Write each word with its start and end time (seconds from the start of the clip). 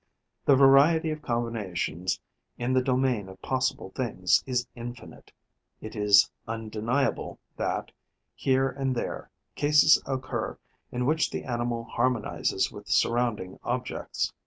The 0.45 0.55
variety 0.55 1.11
of 1.11 1.21
combinations 1.21 2.19
in 2.57 2.73
the 2.73 2.81
domain 2.81 3.29
of 3.29 3.39
possible 3.43 3.91
things 3.91 4.43
is 4.47 4.65
infinite. 4.73 5.31
It 5.79 5.95
is 5.95 6.31
undeniable 6.47 7.37
that, 7.57 7.91
here 8.33 8.67
and 8.67 8.95
there, 8.95 9.29
cases 9.53 10.01
occur 10.07 10.57
in 10.91 11.05
which 11.05 11.29
the 11.29 11.43
animal 11.43 11.83
harmonizes 11.83 12.71
with 12.71 12.87
surrounding 12.87 13.59
objects. 13.63 14.33